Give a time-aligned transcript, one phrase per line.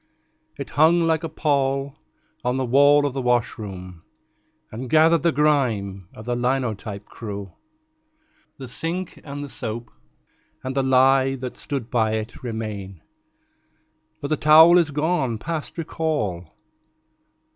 [0.57, 1.95] It hung like a pall
[2.43, 4.01] on the wall of the washroom,
[4.71, 7.53] And gathered the grime of the linotype crew.
[8.57, 9.91] The sink and the soap
[10.63, 13.03] and the lye that stood by it Remain;
[14.19, 16.51] but the towel is gone past recall.